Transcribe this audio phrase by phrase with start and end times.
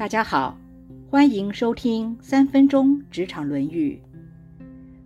[0.00, 0.56] 大家好，
[1.10, 4.00] 欢迎收听三分钟职场《论语》。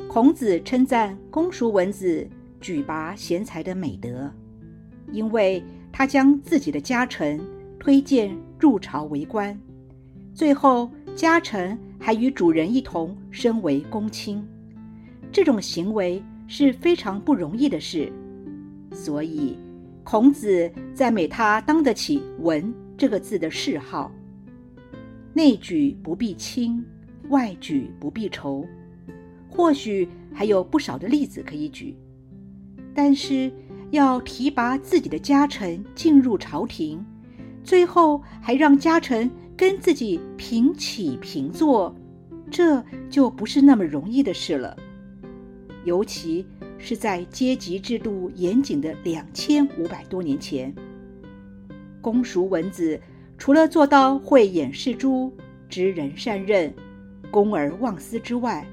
[0.07, 2.25] 孔子称赞公叔文子
[2.61, 4.31] 举拔贤才的美德，
[5.11, 5.61] 因为
[5.91, 7.41] 他将自己的家臣
[7.77, 9.59] 推荐入朝为官，
[10.33, 14.47] 最后家臣还与主人一同升为公卿。
[15.33, 18.13] 这种行为是非常不容易的事，
[18.93, 19.59] 所以
[20.05, 24.09] 孔子赞美他当得起“文”这个字的谥号。
[25.37, 26.85] 内举不必亲，
[27.29, 28.65] 外举不必仇。
[29.51, 31.97] 或许还有不少的例子可以举，
[32.95, 33.53] 但是
[33.91, 37.05] 要提拔自己的家臣进入朝廷，
[37.65, 41.93] 最后还让家臣跟自己平起平坐，
[42.49, 44.77] 这就不是那么容易的事了。
[45.85, 46.47] 尤其
[46.79, 50.73] 是在阶级制度严谨的两千五百多年前，
[52.01, 53.01] 公叔文子。
[53.37, 55.33] 除了做到慧眼识珠、
[55.69, 56.73] 知人善任、
[57.31, 58.67] 公而忘私之外，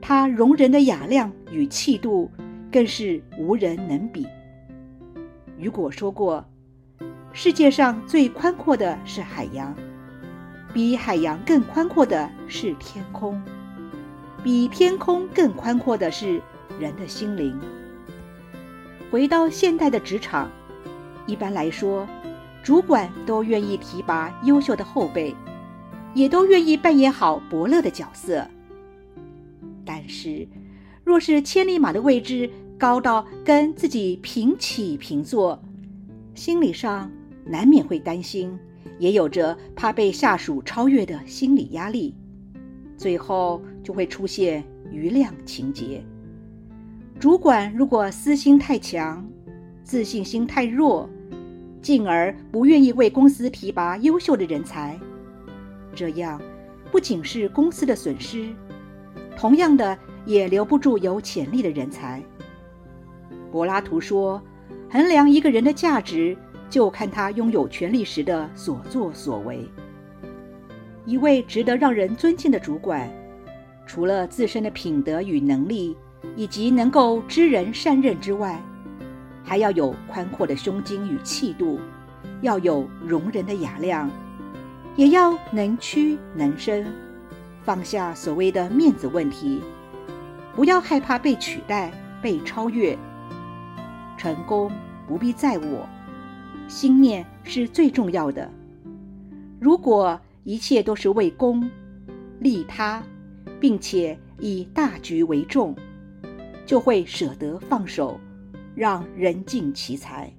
[0.00, 2.30] 他容人的雅量与气度
[2.70, 4.26] 更是无人能比。
[5.56, 6.44] 雨果说过
[7.32, 9.74] ：“世界上最宽阔的是海洋，
[10.72, 13.42] 比海洋更宽阔的是天空，
[14.44, 16.40] 比天空更宽阔的是
[16.78, 17.58] 人的心灵。”
[19.10, 20.48] 回到现代的职场，
[21.26, 22.06] 一般来说。
[22.62, 25.34] 主管都愿意提拔优秀的后辈，
[26.14, 28.46] 也都愿意扮演好伯乐的角色。
[29.84, 30.46] 但是，
[31.02, 35.58] 若是千里马的位置高到跟自己平起平坐，
[36.34, 37.10] 心理上
[37.46, 38.58] 难免会担心，
[38.98, 42.14] 也有着怕被下属超越的心理压力，
[42.98, 44.62] 最后就会出现
[44.92, 46.04] 余量情节。
[47.18, 49.26] 主管如果私心太强，
[49.82, 51.08] 自信心太弱。
[51.80, 54.98] 进而不愿意为公司提拔优秀的人才，
[55.94, 56.40] 这样
[56.90, 58.48] 不仅是公司的损失，
[59.36, 62.22] 同样的也留不住有潜力的人才。
[63.50, 64.42] 柏拉图说
[64.90, 66.36] ：“衡量一个人的价值，
[66.68, 69.66] 就看他拥有权力时的所作所为。”
[71.06, 73.08] 一位值得让人尊敬的主管，
[73.86, 75.96] 除了自身的品德与能力，
[76.36, 78.62] 以及能够知人善任之外，
[79.48, 81.80] 还要有宽阔的胸襟与气度，
[82.42, 84.10] 要有容人的雅量，
[84.94, 86.86] 也要能屈能伸，
[87.64, 89.62] 放下所谓的面子问题，
[90.54, 92.94] 不要害怕被取代、被超越。
[94.18, 94.70] 成功
[95.06, 95.88] 不必在我，
[96.68, 98.50] 心念是最重要的。
[99.58, 101.70] 如果一切都是为公、
[102.40, 103.02] 利他，
[103.58, 105.74] 并且以大局为重，
[106.66, 108.20] 就会舍得放手。
[108.78, 110.32] 让人尽其才。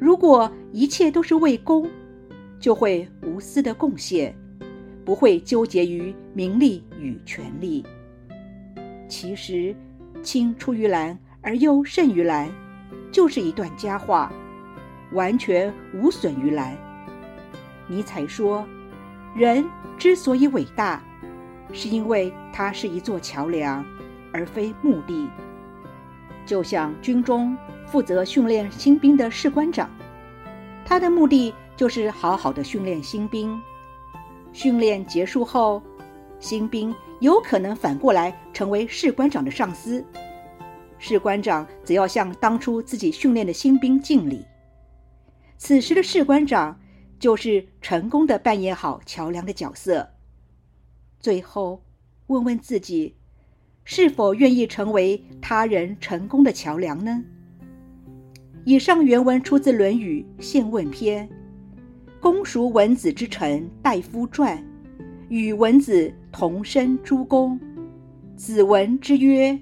[0.00, 1.88] 如果一切都是为公，
[2.58, 4.34] 就会无私的贡献，
[5.04, 7.86] 不会纠结于名利与权力。
[9.08, 9.72] 其实，
[10.24, 12.50] 青出于蓝而又胜于蓝，
[13.12, 14.32] 就是一段佳话，
[15.12, 16.76] 完全无损于蓝。
[17.86, 18.66] 尼采说
[19.36, 19.64] ：“人
[19.96, 21.00] 之所以伟大，
[21.72, 23.86] 是因为它是一座桥梁，
[24.32, 25.30] 而非目的。”
[26.46, 29.90] 就像军中负责训练新兵的士官长，
[30.84, 33.60] 他的目的就是好好的训练新兵。
[34.52, 35.82] 训练结束后，
[36.38, 40.02] 新兵有可能反过来成为士官长的上司，
[40.98, 44.46] 士官长则要向当初自己训练的新兵敬礼。
[45.58, 46.80] 此时的士官长
[47.18, 50.08] 就是成功的扮演好桥梁的角色。
[51.18, 51.82] 最后，
[52.28, 53.16] 问问自己。
[53.88, 57.22] 是否愿意成为他人成功的桥梁呢？
[58.64, 61.26] 以上原文出自《论语·宪问篇》，
[62.20, 64.60] 公叔文子之臣大夫传，
[65.28, 67.58] 与文子同生诸公。
[68.34, 69.56] 子闻之曰：“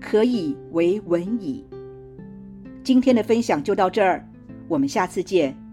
[0.00, 1.66] 可以为文矣。”
[2.84, 4.24] 今天的分享就到这儿，
[4.68, 5.65] 我们下次见。